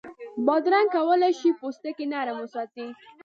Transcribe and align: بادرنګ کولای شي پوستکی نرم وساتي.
بادرنګ 0.45 0.87
کولای 0.95 1.31
شي 1.39 1.49
پوستکی 1.59 2.05
نرم 2.11 2.37
وساتي. 2.41 2.85